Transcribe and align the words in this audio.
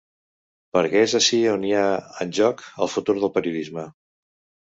Perquè 0.75 1.01
és 1.07 1.13
ací 1.19 1.37
on 1.51 1.67
hi 1.67 1.75
ha 1.81 1.83
en 2.25 2.33
joc 2.39 2.65
el 2.85 2.91
futur 2.95 3.17
del 3.19 3.33
periodisme. 3.39 3.87